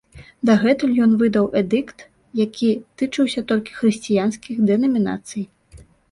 Дагэтуль 0.49 0.93
ён 1.05 1.11
выдаў 1.17 1.45
эдыкт, 1.59 1.99
які 2.39 2.69
тычыўся 3.01 3.43
толькі 3.51 3.75
хрысціянскіх 3.81 4.63
дэнамінацый. 4.71 5.45